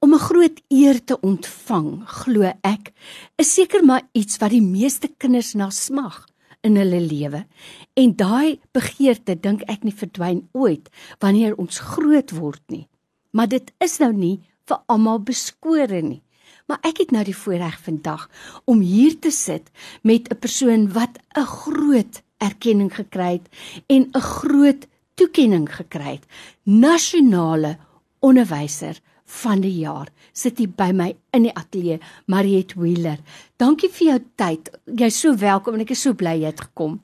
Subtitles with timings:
[0.00, 2.92] Om 'n groot eer te ontvang, glo ek,
[3.36, 6.26] is seker maar iets wat die meeste kinders na smag
[6.62, 7.46] in hulle lewe.
[7.94, 10.88] En daai begeerte dink ek nie verdwyn ooit
[11.20, 12.88] wanneer ons groot word nie.
[13.32, 16.22] Maar dit is nou nie vir almal beskore nie.
[16.68, 18.28] Maar ek het nou die voorreg vandag
[18.68, 19.70] om hier te sit
[20.02, 23.48] met 'n persoon wat 'n groot erkenning gekry het
[23.86, 26.26] en 'n groot toekenning gekry het.
[26.62, 27.78] Nasionale
[28.20, 33.18] onderwyser van die jaar sit hier by my in die ateljee, Mariet Wheeler.
[33.56, 34.70] Dankie vir jou tyd.
[34.84, 37.00] Jy's so welkom en ek is so bly jy het gekom.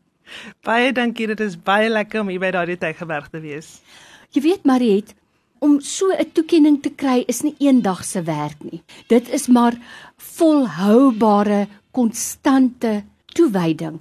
[0.64, 3.82] Baie dankie, dit is baie lekker om hier by daardie Tygerberg te wees.
[4.34, 5.14] Jy weet Mariet,
[5.64, 8.82] om so 'n toekenning te kry is nie eendag se werk nie.
[9.08, 9.74] Dit is maar
[10.16, 14.00] volhoubare, konstante toewyding.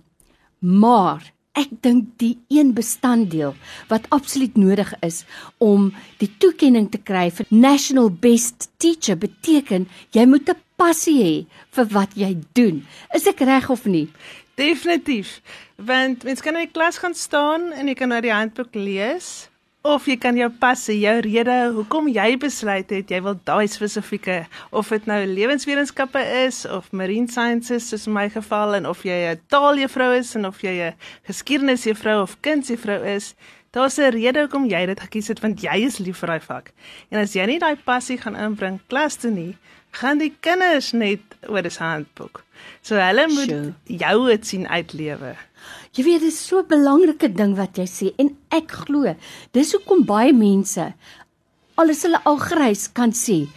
[0.59, 3.53] Maar ek dink die een bestanddeel
[3.88, 5.23] wat absoluut nodig is
[5.58, 11.45] om die toekenning te kry vir National Best Teacher beteken jy moet 'n passie hê
[11.75, 12.86] vir wat jy doen.
[13.16, 14.09] Is ek reg of nie?
[14.56, 15.41] Definitief.
[15.78, 19.50] Want mens kan in die klas gaan staan en jy kan na die handboek lees
[19.84, 24.38] of jy kan jou passie, jou rede hoekom jy besluit het jy wil daai spesifieke
[24.72, 29.17] of dit nou lewenswetenskappe is of marine sciences soos in my geval en of jy
[29.34, 30.95] 'n taaljuffrou is en of jy 'n
[31.28, 33.36] geskiedenisjuffrou of kunsjuffrou is,
[33.73, 36.72] daar's 'n rede hoekom jy dit gekies het want jy is lief vir daai vak.
[37.12, 39.57] En as jy nie daai passie gaan inbring klas toe nie,
[40.00, 42.44] gaan die kinders net oor die handboek.
[42.81, 43.74] So hulle moet sure.
[43.86, 45.36] jou dit sien uitlewe.
[45.94, 49.16] Jy weet dit is so 'n belangrike ding wat jy sê en ek glo
[49.54, 50.94] dis hoekom baie mense
[51.76, 53.48] alles hulle al grys kan sê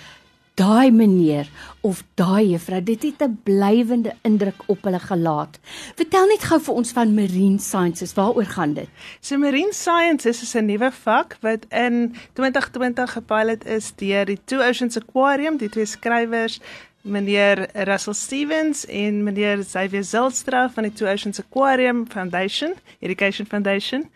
[0.57, 1.49] daai meneer
[1.85, 5.59] of daai juffrou dit het 'n blywende indruk op hulle gelaat.
[5.97, 8.89] Vertel net gou vir ons van marine sciences, waaroor gaan dit?
[9.21, 14.61] So marine sciences is 'n nuwe vak wat in 2020 gepilot is deur die Two
[14.61, 16.61] Oceans Aquarium, die twee skrywers
[17.03, 24.11] meneer Russell Stevens en meneer Xavier Zilstra van die Two Oceans Aquarium Foundation, Education Foundation.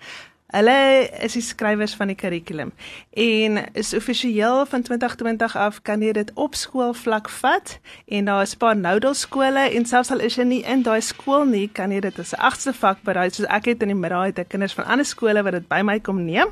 [0.50, 2.72] Hulle is die skrywers van die kurrikulum.
[3.14, 8.54] En is offisieel van 2020 af kan jy dit op skoolvlak vat en daar is
[8.54, 11.90] 'n paar nodal skole en selfs al is jy nie in daai skool nie, kan
[11.90, 14.48] jy dit as 'n agste vak berei soos ek het in die middag het ek
[14.48, 16.48] kinders van ander skole wat dit by my kom neem.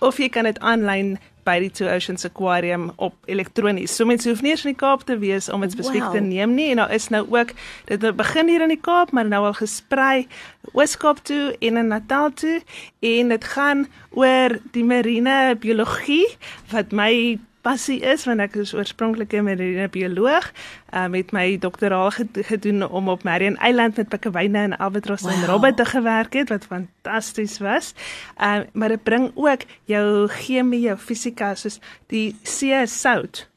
[0.00, 1.18] Of jy kan dit aanlyn
[1.48, 3.94] by die Two Oceans Aquarium op elektronies.
[3.96, 6.16] So mense hoef nie eens in die Kaap te wees om dit spesifiek wow.
[6.16, 7.54] te neem nie en daar is nou ook
[7.88, 10.26] dit begin hier in die Kaap, maar nou al gesprei
[10.76, 12.60] Weskaap toe en in Natal toe
[13.00, 16.26] en dit gaan oor die marine biologie
[16.72, 20.52] wat my passie is want ek is oorspronklik 'n marine bioloog
[20.94, 22.10] uh, met my doktoraal
[22.50, 25.34] gedoen om op Marion Eiland met pikkewyne en albatrosse wow.
[25.34, 27.94] en robbe te gewerk het wat fantasties was.
[28.40, 33.48] Uh, maar dit bring ook jou chemie, jou fisika soos die see sout.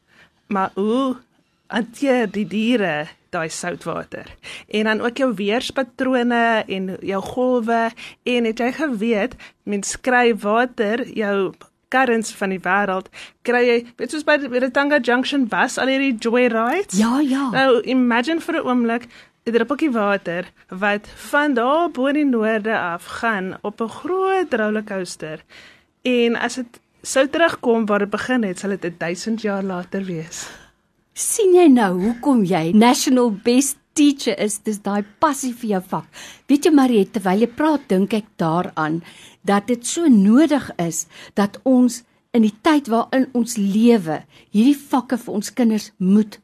[0.48, 1.16] Maar hoe
[1.68, 4.28] hanteer die diere daai soutwater
[4.68, 7.90] en dan ook jou weerspatrone en jou golwe
[8.24, 11.54] en het jy geweet mens skryf water jou
[11.94, 13.12] currents van die wêreld
[13.48, 17.50] kry jy weet soos by die Tanga Junction was al hierdie joyrides ja ja.
[17.54, 19.10] Nou imagine vir 'n oomblik
[19.46, 24.54] 'n druppeltjie water wat van daar bo in die noorde af gaan op 'n groot
[24.54, 25.44] rollercoaster.
[26.02, 30.50] En as dit sou terugkom waar dit begin het sal dit 1000 jaar later wees.
[31.14, 34.60] Sien jy nou hoekom jy national best teacher is?
[34.64, 36.06] Dis daai passie vir jou vak.
[36.48, 39.02] Weet jy Mariette terwyl jy praat dink ek daaraan
[39.48, 42.04] dat dit so nodig is dat ons
[42.36, 44.22] in die tyd waarin ons lewe
[44.54, 46.40] hierdie vakke vir ons kinders moet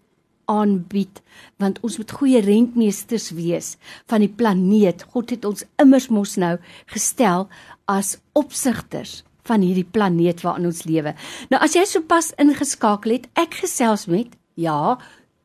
[0.52, 1.22] aanbied
[1.62, 3.76] want ons moet goeie rentmeesters wees
[4.08, 5.06] van die planeet.
[5.14, 6.56] God het ons immers mos nou
[6.94, 7.48] gestel
[7.88, 11.14] as opsigters van hierdie planeet waarin ons lewe.
[11.52, 14.98] Nou as jy sopas ingeskakel het, ek gesels met ja,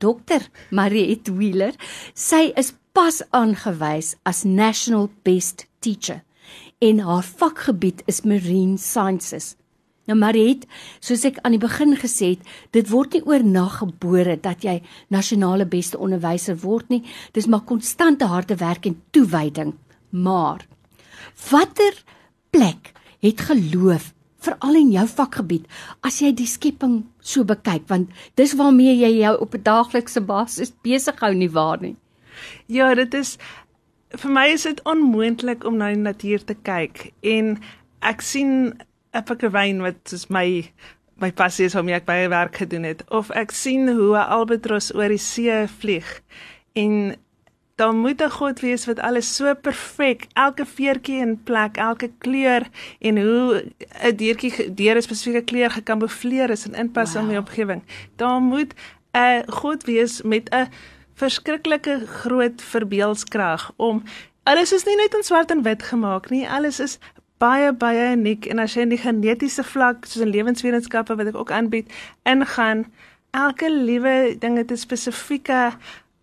[0.03, 1.77] dokter Mariet Wheeler.
[2.15, 6.23] Sy is pas aangewys as National Best Teacher
[6.83, 9.55] en haar vakgebied is marine sciences.
[10.11, 10.65] Nou Mariet,
[10.99, 14.81] soos ek aan die begin gesê het, dit word nie oornag gebore dat jy
[15.15, 17.05] nasionale beste onderwyser word nie.
[17.37, 19.77] Dis maar konstante harde werk en toewyding.
[20.11, 20.67] Maar
[21.51, 22.03] watter
[22.51, 22.91] plek
[23.23, 24.11] het geloof
[24.43, 25.69] veral in jou vakgebied
[26.03, 30.75] as jy die skepping so bekyk want dis waarmee jy jou op 'n daaglikse basis
[30.83, 31.97] besig hou nie waar nie.
[32.67, 33.39] Ja, dit is
[34.21, 37.57] vir my is dit onmoontlik om na die natuur te kyk en
[38.01, 38.75] ek sien
[39.15, 40.65] 'n pikkewyn wat soos my
[41.23, 44.95] my passie is waarmee ek baie werk gedoen het of ek sien hoe 'n albatros
[44.95, 46.23] oor die see vlieg
[46.75, 47.15] en
[47.77, 52.63] dan moet 'n God wees wat alles so perfek, elke veertjie in plek, elke kleur
[52.99, 53.65] en hoe
[54.03, 57.23] 'n diertjie deur 'n spesifieke kleur gekamofleer is en inpas wow.
[57.23, 57.83] in die omgewing.
[58.17, 58.75] Daar moet
[59.13, 60.69] 'n God wees met 'n
[61.15, 64.03] verskriklike groot verbeeldskrag om
[64.43, 66.99] alles is nie net in swart en wit gemaak nie, alles is
[67.43, 71.39] baie baie uniek en as jy in die genetiese vlak soos in lewenswetenskappe wat ek
[71.39, 71.91] ook aanbied
[72.29, 72.87] ingaan
[73.33, 75.73] elke liewe ding het 'n spesifieke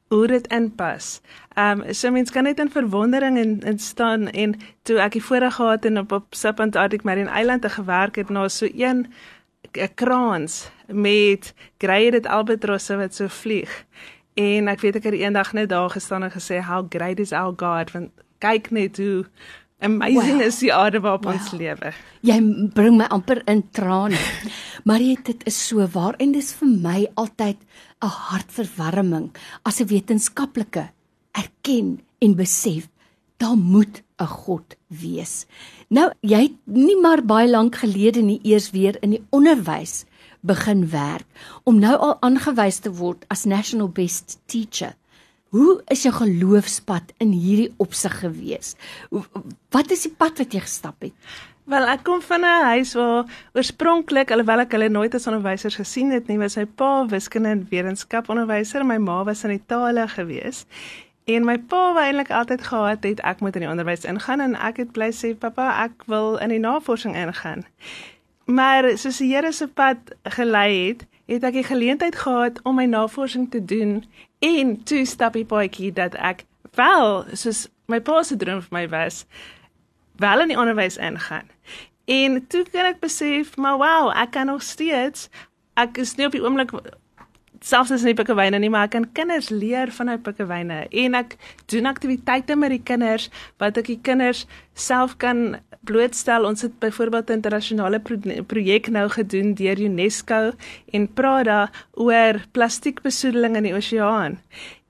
[0.09, 1.21] hoe dit inpas.
[1.53, 5.23] Ehm um, so mense kan net in verwondering en in staan en toe ek die
[5.23, 9.07] voorreg gehad het op op Subantarctic Marine Island te gewerk het na so een
[9.73, 13.85] 'n kraans met graded albatrosse wat so vlieg.
[14.39, 17.55] En ek weet ek het eendag net daar gestaan en gesê how great is our
[17.57, 19.25] God want kyk net hoe
[19.83, 20.47] amazing wow.
[20.47, 21.35] is die aarde waarop wow.
[21.35, 21.91] ons lewe.
[22.27, 22.37] Jy
[22.75, 24.19] bring my amper in trane.
[24.87, 27.59] maar dit is so waar en dis vir my altyd
[27.99, 29.27] 'n hartverwarming
[29.63, 30.89] as 'n wetenskaplike
[31.35, 32.87] erken en besef
[33.37, 35.45] daar moet 'n God wees.
[35.89, 40.05] Nou jy het nie maar baie lank gelede nie eers weer in die onderwys
[40.41, 41.25] begin werk
[41.63, 44.95] om nou al aangewys te word as national best teacher.
[45.49, 48.75] Hoe is jou geloofspad in hierdie opsig gewees?
[49.73, 51.15] Wat is die pad wat jy gestap het?
[51.69, 56.11] Wel, ek kom van 'n huis waar oorspronklik, alhoewel ek hulle nooit as onderwysers gesien
[56.11, 60.07] het nie, was my pa wiskunde en wetenskap onderwyser en my ma was in Italië
[60.07, 60.65] gewees.
[61.25, 64.55] En my pa wou eintlik altyd gehad het ek moet in die onderwys ingaan en
[64.55, 67.65] ek het bly sê pappa, ek wil in die navorsing ingaan.
[68.49, 72.87] Maar soos die Here se pad gelei het, het ek die geleentheid gehad om my
[72.89, 73.99] navorsing te doen
[74.41, 79.25] en toe stapie paadjie dat ek wel soos my pa se droom vir my was
[80.17, 81.45] wel in die onderwys ingaan.
[82.09, 85.29] En toe kan ek besef, maar wow, ek kan nog steeds
[85.77, 86.73] ek is nie op die oomblik
[87.61, 91.35] selfs as nie pikkewyne nie, maar ek kan kinders leer van uit pikkewyne en ek
[91.71, 93.29] doen aktiwiteite met die kinders
[93.61, 96.45] wat ek die kinders self kan blootstel.
[96.45, 98.17] Ons het byvoorbeeld 'n internasionale pro
[98.47, 100.51] projek nou gedoen deur UNESCO
[100.91, 104.39] en Prada oor plastiekbesoedeling in die oseaan.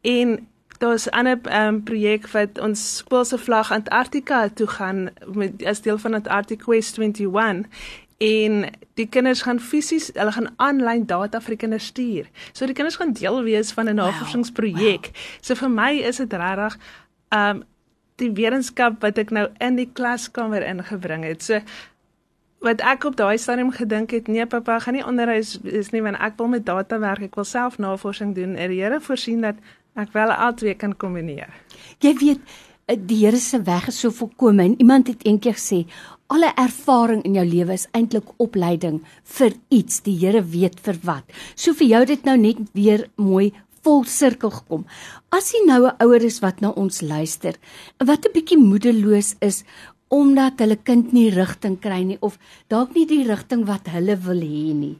[0.01, 0.47] En
[0.79, 5.81] daar's 'n ander um, projek wat ons skool se vlag Antarktika toe gaan met as
[5.81, 7.65] deel van Antarctic Quest 21
[8.19, 8.65] en
[8.99, 12.27] die kinders gaan fisies hulle gaan aanlyn data vir die kinders stuur.
[12.51, 15.05] So die kinders gaan deel wees van 'n navorsingsprojek.
[15.07, 15.41] Wow, wow.
[15.41, 16.77] So vir my is dit regtig
[17.31, 17.63] um
[18.19, 21.43] die wetenskap wat ek nou in die klaskamer ingebring het.
[21.43, 21.61] So
[22.59, 26.19] wat ek op daai stadium gedink het, nee pappa, gaan nie onderwys is nie want
[26.19, 27.21] ek wil met data werk.
[27.21, 28.55] Ek wil self navorsing doen.
[28.55, 29.55] En die Here voorsien dat
[29.95, 31.53] ek wel albei kan kombineer.
[31.99, 32.39] Jy weet
[33.07, 35.85] die Here se weg is so volkome en iemand het eendag gesê
[36.29, 39.01] alle ervaring in jou lewe is eintlik opleiding
[39.37, 41.25] vir iets die Here weet vir wat.
[41.55, 43.51] So vir jou dit nou net weer mooi
[43.83, 44.85] vol sirkel gekom.
[45.31, 47.55] As jy nou 'n ouer is wat na ons luister,
[47.99, 49.63] wat 'n bietjie moedeloos is
[50.09, 54.41] omdat hulle kind nie rigting kry nie of dalk nie die rigting wat hulle wil
[54.41, 54.97] hê nie.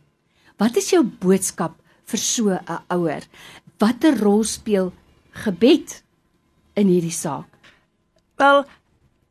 [0.57, 3.24] Wat is jou boodskap vir so 'n ouer?
[3.79, 4.91] Watter rol speel
[5.31, 6.03] gebed
[6.75, 7.48] in hierdie saak?
[8.38, 8.65] Wel,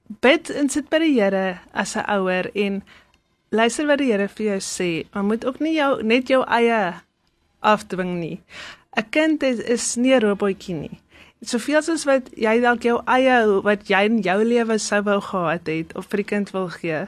[0.08, 2.82] bid en sit by die Here as 'n ouer en
[3.50, 5.06] luister wat die Here vir jou sê.
[5.12, 6.94] Maar moet ook nie jou net jou eie
[7.60, 8.40] afdwing nie.
[8.96, 11.00] 'n Kind is, is nie 'n robotjie nie.
[11.42, 15.66] Soveel soos wat jy dalk jou eie wat jy in jou lewe sou wou gehad
[15.66, 17.06] het of vir die kind wil gee.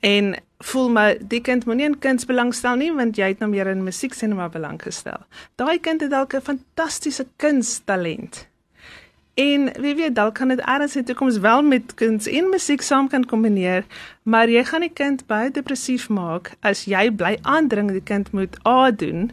[0.00, 3.66] En voel maar die kind moenie in kuns belangstel nie want jy het nou meer
[3.66, 5.26] in musiek sinema belang gestel.
[5.56, 8.49] Daai kind het dalk 'n fantastiese kunstalent.
[9.40, 12.82] En wie weet dalk kan dit eers in die toekoms wel met kuns en musiek
[12.84, 13.86] saam kan kombineer,
[14.22, 18.58] maar jy gaan die kind baie depressief maak as jy bly aandring die kind moet
[18.68, 19.30] A doen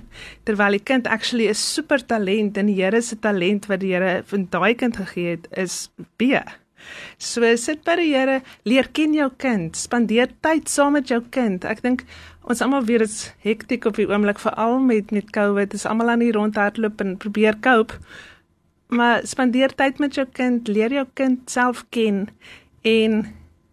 [0.47, 4.23] terwyl die kind actually 'n super talent en die Here se talent wat die Here
[4.25, 6.39] van daai kind gegee het is B.
[7.17, 11.65] So sit by die Here, leer ken jou kind, spandeer tyd saam met jou kind.
[11.65, 12.05] Ek dink
[12.43, 15.71] ons almal weet dit's hektiek op die oomblik veral met met COVID.
[15.71, 17.95] Dis almal aan die rondhardloop en probeer cope
[18.89, 22.27] maar spandeer tyd met jou kind, leer jou kind self ken
[22.81, 23.25] en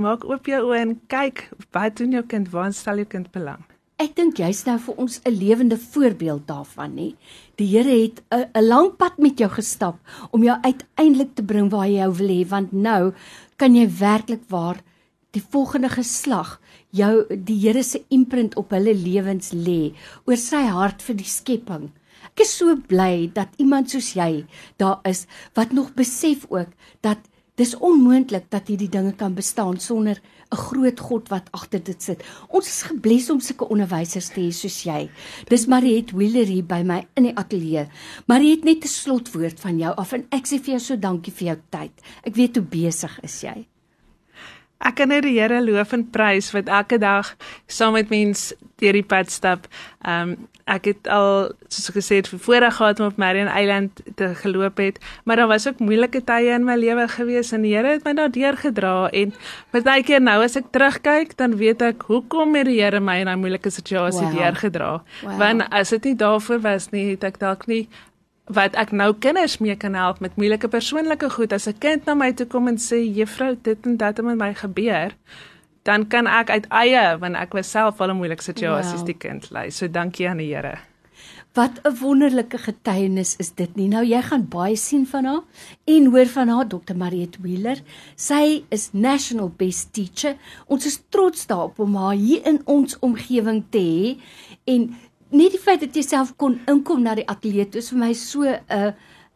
[0.02, 3.60] Maak oop jou oë en kyk wat doen jou kind, waar stel jou kind belang?
[4.02, 7.14] Ek dink jy's nou vir ons 'n lewende voorbeeld daarvan, nê.
[7.56, 9.96] Die Here het 'n lang pad met jou gestap
[10.32, 13.12] om jou uiteindelik te bring waar hy jou wil hê, want nou
[13.56, 14.82] kan jy werklik waar
[15.30, 19.94] die volgende geslag jou die Here se imprint op hulle lewens lê
[20.26, 21.92] oor sy hart vir die skepping.
[22.32, 27.18] Ek is so bly dat iemand soos jy daar is wat nog besef ook dat
[27.54, 30.20] dis onmoontlik dat hierdie dinge kan bestaan sonder
[30.52, 32.22] 'n groot God wat agter dit sit.
[32.48, 35.10] Ons is gebless om sulke onderwysers te hê soos jy.
[35.48, 37.86] Dis Mariet Wheeler hier by my in die ateljee.
[38.26, 41.46] Mariet net 'n slotwoord van jou af en ek sê vir jou so dankie vir
[41.46, 41.92] jou tyd.
[42.24, 43.66] Ek weet hoe besig is jy.
[44.84, 47.34] Ek kan net die Here loof en prys wat elke dag
[47.66, 49.68] saam met mense deur die pad stap.
[50.06, 54.30] Um, ek het al soos ek gesê het voorreg gehad om op Marion Island te
[54.40, 57.96] geloop het, maar daar was ook moeilike tye in my lewe gewees en die Here
[57.96, 59.34] het my daardeur gedra en
[59.74, 63.40] partykeer nou as ek terugkyk, dan weet ek hoekom het die Here my in 'n
[63.40, 64.36] moeilike situasie wow.
[64.36, 64.90] deurgedra.
[65.22, 65.38] Wow.
[65.38, 67.88] Want as dit nie daarvoor was nie, het ek dalk nie
[68.46, 72.14] wat ek nou kinders mee kan help met moeilike persoonlike goed as 'n kind na
[72.14, 75.14] my toe kom en sê juffrou dit en dat het met my gebeur
[75.84, 79.06] dan kan ek uit eie want ek was self al in moeilike situasies wow.
[79.06, 79.70] die kind lei.
[79.70, 80.78] So dankie aan die Here.
[81.54, 83.88] Wat 'n wonderlike getuienis is dit nie.
[83.88, 85.42] Nou jy gaan baie sien van haar
[85.84, 86.96] en hoor van haar Dr.
[86.96, 87.82] Mariet Wheeler.
[88.16, 90.36] Sy is National Best Teacher.
[90.66, 94.16] Ons is trots daarop om haar hier in ons omgewing te hê
[94.64, 94.96] en
[95.34, 98.42] net die feit dat jy self kon inkom na die ateljee is vir my so
[98.46, 98.94] 'n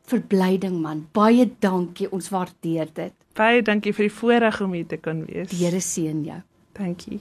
[0.08, 1.06] verblyding man.
[1.12, 2.10] Baie dankie.
[2.10, 3.14] Ons waardeer dit.
[3.34, 5.50] Baie dankie vir die voorreg om hier te kon wees.
[5.50, 6.40] Die Here seën jou.
[6.72, 7.20] Dankie.